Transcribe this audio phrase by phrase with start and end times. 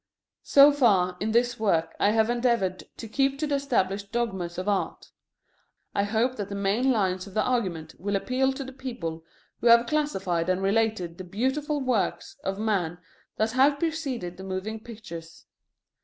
[0.41, 4.67] So far, in this work I have endeavored to keep to the established dogmas of
[4.67, 5.11] Art.
[5.93, 9.23] I hope that the main lines of the argument will appeal to the people
[9.59, 12.97] who have classified and related the beautiful works of man
[13.37, 15.45] that have preceded the moving pictures.